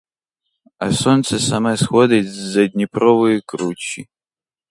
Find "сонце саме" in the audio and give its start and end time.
0.93-1.77